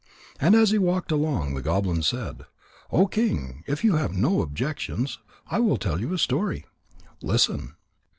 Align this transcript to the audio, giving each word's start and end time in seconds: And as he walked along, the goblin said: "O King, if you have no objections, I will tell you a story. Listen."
And 0.39 0.55
as 0.55 0.71
he 0.71 0.79
walked 0.79 1.11
along, 1.11 1.53
the 1.53 1.61
goblin 1.61 2.01
said: 2.01 2.47
"O 2.89 3.05
King, 3.05 3.63
if 3.67 3.83
you 3.83 3.97
have 3.97 4.11
no 4.13 4.41
objections, 4.41 5.19
I 5.45 5.59
will 5.59 5.77
tell 5.77 6.01
you 6.01 6.11
a 6.11 6.17
story. 6.17 6.65
Listen." 7.21 7.75